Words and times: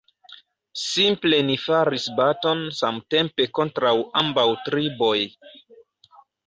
Simple 0.83 1.41
ni 1.49 1.57
faris 1.67 2.07
baton 2.21 2.65
samtempe 2.81 3.49
kontraŭ 3.59 3.95
ambaŭ 4.25 4.51
triboj. 4.69 5.17